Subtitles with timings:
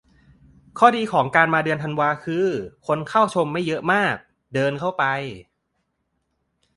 [0.77, 2.45] ข้อดีของการมาเดือนธันวาคือ
[2.87, 4.15] คนเข้าชมไม่เยอะมาก
[4.53, 5.03] เดินเข้าไป